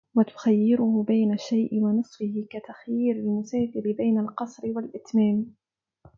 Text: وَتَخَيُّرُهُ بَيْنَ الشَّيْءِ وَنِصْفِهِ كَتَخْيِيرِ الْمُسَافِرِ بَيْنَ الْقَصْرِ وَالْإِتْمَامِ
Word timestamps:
وَتَخَيُّرُهُ 0.15 1.03
بَيْنَ 1.07 1.33
الشَّيْءِ 1.33 1.81
وَنِصْفِهِ 1.81 2.47
كَتَخْيِيرِ 2.49 3.15
الْمُسَافِرِ 3.15 3.93
بَيْنَ 3.99 4.19
الْقَصْرِ 4.19 4.67
وَالْإِتْمَامِ 4.75 5.55